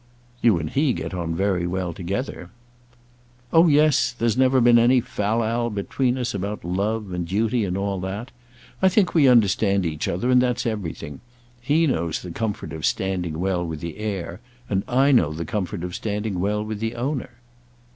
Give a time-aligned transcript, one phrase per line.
[0.41, 2.49] "You and he get on very well together."
[3.53, 4.13] "Oh, yes!
[4.13, 8.31] There's never been any fal lal between us about love, and duty, and all that.
[8.81, 11.21] I think we understand each other, and that's everything.
[11.61, 15.83] He knows the comfort of standing well with the heir, and I know the comfort
[15.83, 17.33] of standing well with the owner."